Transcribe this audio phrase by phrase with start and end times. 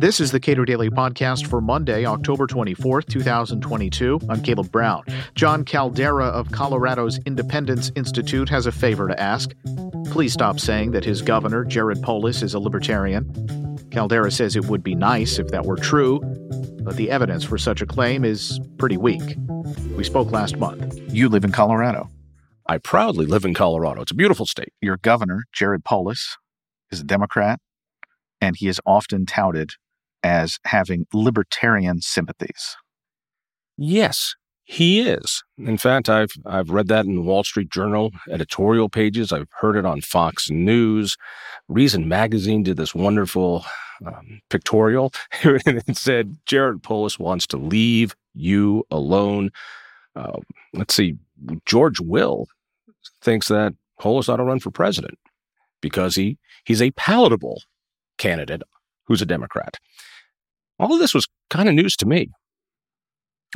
[0.00, 4.20] This is the Cato Daily Podcast for Monday, October 24th, 2022.
[4.28, 5.02] I'm Caleb Brown.
[5.34, 9.50] Jon Caldara of Colorado's Independence Institute has a favor to ask.
[10.06, 13.24] Please stop saying that his governor, Jared Polis, is a libertarian.
[13.90, 16.20] Caldara says it would be nice if that were true,
[16.82, 19.36] but the evidence for such a claim is pretty weak.
[19.96, 20.96] We spoke last month.
[21.12, 22.08] You live in Colorado.
[22.68, 24.02] I proudly live in Colorado.
[24.02, 24.72] It's a beautiful state.
[24.80, 26.36] Your governor, Jared Polis,
[26.92, 27.58] is a Democrat,
[28.40, 29.72] and he is often touted
[30.22, 32.76] as having libertarian sympathies.
[33.76, 35.42] Yes, he is.
[35.56, 39.32] In fact, I've I've read that in Wall Street Journal editorial pages.
[39.32, 41.16] I've heard it on Fox News.
[41.68, 43.64] Reason Magazine did this wonderful
[44.04, 49.50] um, pictorial, and it said Jared Polis wants to leave you alone.
[50.14, 50.38] Uh,
[50.74, 51.16] let's see,
[51.64, 52.46] George Will
[53.22, 55.18] thinks that Polis ought to run for president
[55.80, 57.62] because he he's a palatable
[58.18, 58.62] candidate
[59.06, 59.76] who's a Democrat.
[60.78, 62.28] All of this was kind of news to me.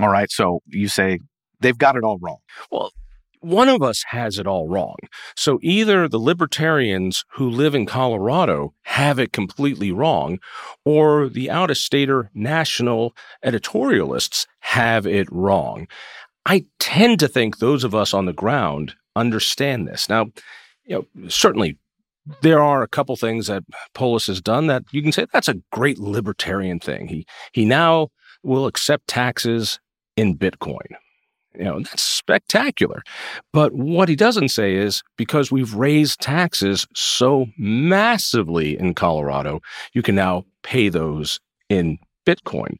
[0.00, 0.30] All right.
[0.30, 1.18] So you say
[1.60, 2.38] they've got it all wrong.
[2.70, 2.90] Well,
[3.40, 4.96] one of us has it all wrong.
[5.36, 10.38] So either the libertarians who live in Colorado have it completely wrong,
[10.84, 15.88] or the out of stater national editorialists have it wrong.
[16.46, 20.08] I tend to think those of us on the ground understand this.
[20.08, 20.26] Now,
[20.84, 21.78] you know, certainly
[22.40, 25.60] there are a couple things that Polis has done that you can say that's a
[25.72, 27.08] great libertarian thing.
[27.08, 28.08] He he now
[28.42, 29.80] will accept taxes
[30.16, 30.86] in Bitcoin.
[31.54, 33.02] You know, that's spectacular.
[33.52, 39.60] But what he doesn't say is because we've raised taxes so massively in Colorado,
[39.92, 42.76] you can now pay those in Bitcoin.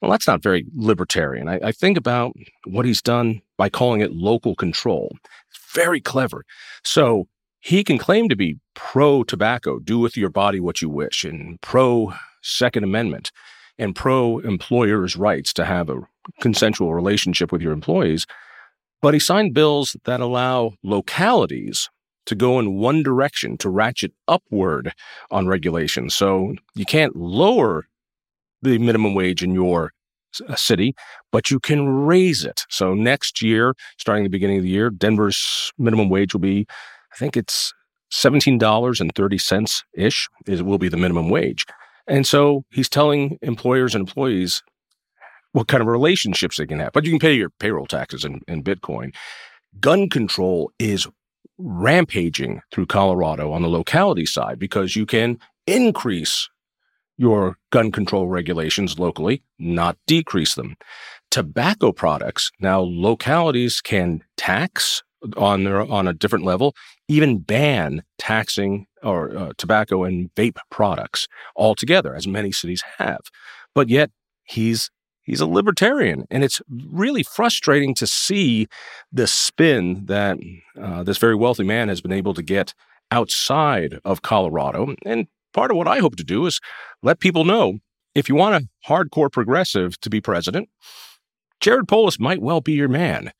[0.00, 1.48] Well, that's not very libertarian.
[1.48, 2.34] I, I think about
[2.66, 5.16] what he's done by calling it local control.
[5.50, 6.44] It's very clever.
[6.84, 7.28] So
[7.62, 11.60] he can claim to be pro tobacco, do with your body what you wish, and
[11.60, 13.30] pro Second Amendment,
[13.78, 16.00] and pro employers' rights to have a
[16.40, 18.26] consensual relationship with your employees.
[19.00, 21.88] But he signed bills that allow localities
[22.26, 24.92] to go in one direction to ratchet upward
[25.30, 26.10] on regulation.
[26.10, 27.86] So you can't lower
[28.60, 29.92] the minimum wage in your
[30.48, 30.96] uh, city,
[31.30, 32.64] but you can raise it.
[32.68, 36.66] So next year, starting the beginning of the year, Denver's minimum wage will be
[37.12, 37.72] I think it's
[38.12, 41.66] $17.30 ish is will be the minimum wage.
[42.06, 44.62] And so he's telling employers and employees
[45.52, 46.92] what kind of relationships they can have.
[46.92, 49.14] But you can pay your payroll taxes in, in Bitcoin.
[49.80, 51.06] Gun control is
[51.58, 56.48] rampaging through Colorado on the locality side because you can increase
[57.18, 60.76] your gun control regulations locally, not decrease them.
[61.30, 65.02] Tobacco products, now localities can tax
[65.36, 66.74] on their on a different level,
[67.08, 73.20] even ban taxing or uh, tobacco and vape products altogether, as many cities have.
[73.74, 74.10] But yet
[74.44, 74.90] he's
[75.22, 78.66] he's a libertarian, and it's really frustrating to see
[79.12, 80.38] the spin that
[80.80, 82.74] uh, this very wealthy man has been able to get
[83.10, 84.94] outside of Colorado.
[85.04, 86.60] And part of what I hope to do is
[87.02, 87.78] let people know
[88.14, 90.68] if you want a hardcore progressive to be president,
[91.60, 93.32] Jared Polis might well be your man.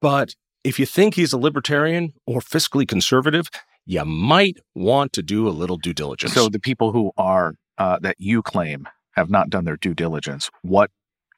[0.00, 0.34] But
[0.64, 3.48] if you think he's a libertarian or fiscally conservative,
[3.86, 6.34] you might want to do a little due diligence.
[6.34, 10.50] So the people who are uh, that you claim have not done their due diligence,
[10.62, 10.90] what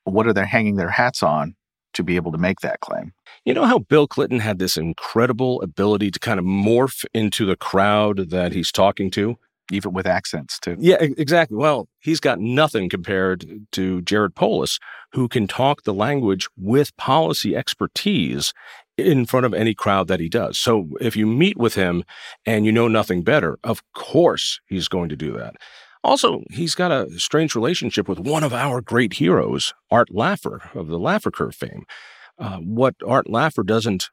[0.05, 1.55] what are they hanging their hats on
[1.93, 3.13] to be able to make that claim?
[3.45, 7.57] You know how Bill Clinton had this incredible ability to kind of morph into the
[7.57, 9.39] crowd that he's talking to?
[9.71, 10.77] Even with accents, too.
[10.79, 11.57] Yeah, exactly.
[11.57, 14.79] Well, he's got nothing compared to Jared Polis,
[15.13, 18.53] who can talk the language with policy expertise
[18.97, 20.59] in front of any crowd that he does.
[20.59, 22.05] So if you meet with him
[22.45, 25.55] and you know nothing better, of course he's going to do that.
[26.03, 30.89] Also, he's got a strange relationship with one of our great heroes, Art Laffer of
[30.89, 31.85] the Laffer Curve fame.
[32.39, 34.09] Uh, what Art Laffer doesn't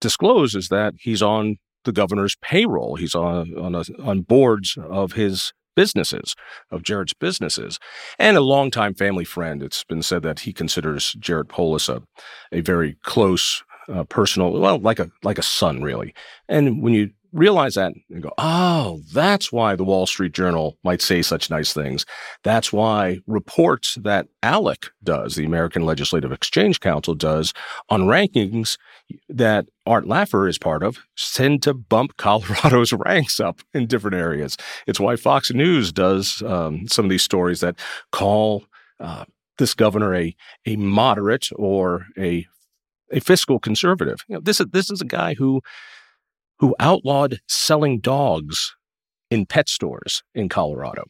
[0.00, 2.96] disclose is that he's on the governor's payroll.
[2.96, 6.34] He's on on, a, on boards of his businesses,
[6.72, 7.78] of Jared's businesses,
[8.18, 9.62] and a longtime family friend.
[9.62, 12.02] It's been said that he considers Jared Polis a,
[12.50, 16.14] a very close uh, personal, well, like a like a son, really.
[16.48, 21.02] And when you realize that and go, oh, that's why the Wall Street Journal might
[21.02, 22.06] say such nice things.
[22.42, 27.52] That's why reports that ALEC does, the American Legislative Exchange Council does
[27.88, 28.78] on rankings
[29.28, 30.98] that Art Laffer is part of,
[31.34, 34.56] tend to bump Colorado's ranks up in different areas.
[34.86, 37.76] It's why Fox News does um, some of these stories that
[38.12, 38.64] call
[39.00, 39.24] uh,
[39.58, 40.34] this governor a
[40.66, 42.46] a moderate or a
[43.12, 44.20] a fiscal conservative.
[44.28, 45.60] You know, this is this is a guy who
[46.58, 48.74] who outlawed selling dogs
[49.30, 51.04] in pet stores in Colorado.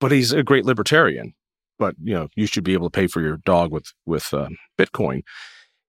[0.00, 1.34] But he's a great libertarian.
[1.78, 4.48] But you know, you should be able to pay for your dog with with uh,
[4.78, 5.22] Bitcoin.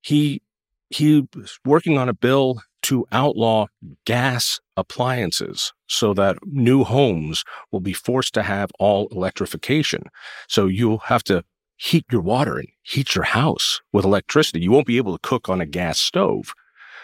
[0.01, 0.41] He
[0.89, 3.65] he was working on a bill to outlaw
[4.05, 10.03] gas appliances so that new homes will be forced to have all electrification.
[10.47, 11.43] So you'll have to
[11.77, 14.61] heat your water and heat your house with electricity.
[14.61, 16.53] You won't be able to cook on a gas stove.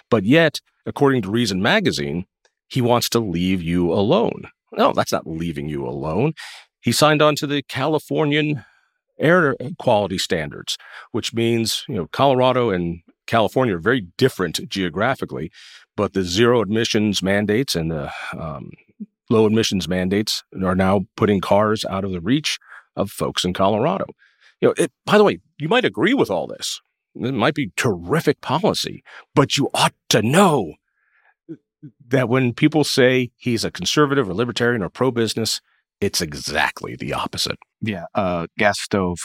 [0.09, 2.25] But yet, according to Reason Magazine,
[2.67, 4.43] he wants to leave you alone.
[4.71, 6.33] No, that's not leaving you alone.
[6.81, 8.63] He signed on to the Californian
[9.19, 10.77] air quality standards,
[11.11, 15.51] which means, you know, Colorado and California are very different geographically,
[15.95, 18.71] but the zero emissions mandates and the um,
[19.29, 22.57] low emissions mandates are now putting cars out of the reach
[22.95, 24.05] of folks in Colorado.
[24.59, 26.81] You know, it, by the way, you might agree with all this.
[27.15, 29.03] It might be terrific policy,
[29.35, 30.73] but you ought to know
[32.07, 35.61] that when people say he's a conservative or libertarian or pro business,
[35.99, 37.57] it's exactly the opposite.
[37.81, 39.17] Yeah, uh, gas stove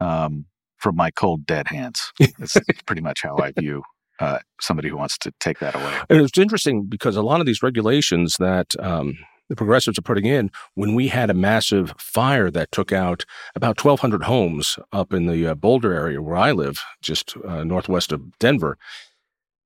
[0.00, 0.46] um,
[0.78, 2.12] from my cold dead hands.
[2.38, 2.56] That's
[2.86, 3.82] pretty much how I view
[4.20, 6.00] uh, somebody who wants to take that away.
[6.08, 9.16] And it's interesting because a lot of these regulations that um,
[9.48, 13.24] the progressives are putting in, when we had a massive fire that took out
[13.54, 18.12] about 1,200 homes up in the uh, Boulder area where I live, just uh, northwest
[18.12, 18.78] of Denver,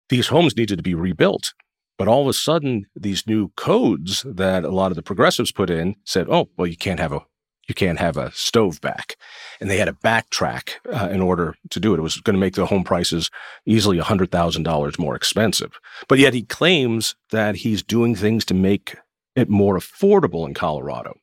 [0.08, 1.52] these homes needed to be rebuilt.
[1.98, 5.68] But all of a sudden, these new codes that a lot of the progressives put
[5.68, 7.22] in said, "Oh, well, you can't have a
[7.68, 9.16] you can't have a stove back,"
[9.60, 11.98] and they had to backtrack uh, in order to do it.
[11.98, 13.30] It was going to make the home prices
[13.66, 15.72] easily hundred thousand dollars more expensive.
[16.08, 18.96] But yet, he claims that he's doing things to make
[19.38, 21.18] it more affordable in Colorado.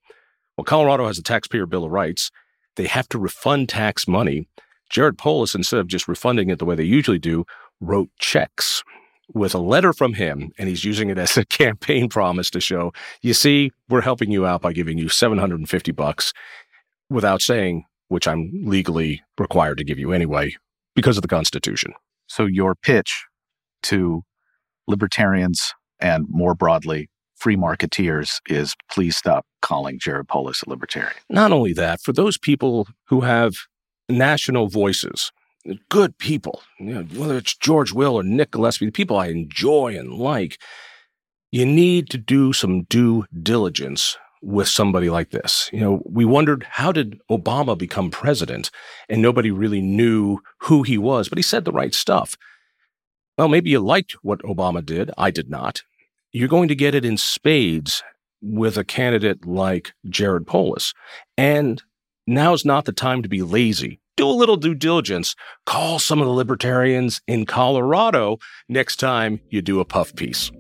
[0.58, 2.32] Well, Colorado has a taxpayer bill of rights.
[2.76, 4.48] They have to refund tax money.
[4.90, 7.46] Jared Polis, instead of just refunding it the way they usually do,
[7.82, 8.84] wrote checks
[9.34, 12.94] with a letter from him, and he's using it as a campaign promise to show,
[13.22, 16.32] you see, we're helping you out by giving you 750 bucks
[17.10, 20.56] without saying, which I'm legally required to give you anyway
[20.96, 21.94] because of the Constitution.
[22.28, 23.26] So your pitch
[23.84, 24.24] to
[24.88, 31.14] libertarians and more broadly free marketeers is please stop calling Jared Polis a libertarian.
[31.30, 33.56] Not only that, for those people who have
[34.10, 35.32] national voices,
[35.90, 39.98] good people, you know, whether it's George Will or Nick Gillespie, the people I enjoy
[39.98, 40.60] and like,
[41.52, 45.70] you need to do some due diligence with somebody like this.
[45.74, 48.70] You know, we wondered how did Obama become president
[49.10, 52.38] and nobody really knew who he was, but he said the right stuff.
[53.38, 55.12] Well, maybe you liked what Obama did.
[55.18, 55.82] I did not.
[56.36, 58.04] You're going to get it in spades
[58.42, 60.94] with a candidate like Jared Polis.
[61.38, 61.82] And
[62.28, 65.36] now's not the time to be lazy do a little due diligence.
[65.66, 68.38] Call some of the libertarians in Colorado
[68.70, 70.52] next time you do a puff piece.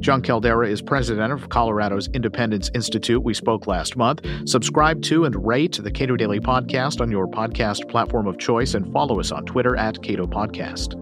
[0.00, 3.22] Jon Caldara is president of Colorado's Independence Institute.
[3.22, 4.20] We spoke last month.
[4.46, 8.90] Subscribe to and rate the Cato Daily Podcast on your podcast platform of choice and
[8.92, 11.00] follow us on Twitter at Cato Podcast.